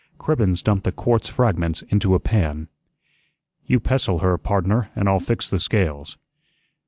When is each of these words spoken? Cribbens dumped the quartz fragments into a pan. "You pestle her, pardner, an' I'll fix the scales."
Cribbens 0.17 0.63
dumped 0.63 0.83
the 0.83 0.91
quartz 0.91 1.27
fragments 1.29 1.83
into 1.83 2.15
a 2.15 2.19
pan. 2.19 2.69
"You 3.67 3.79
pestle 3.79 4.17
her, 4.17 4.35
pardner, 4.39 4.89
an' 4.95 5.07
I'll 5.07 5.19
fix 5.19 5.47
the 5.47 5.59
scales." 5.59 6.17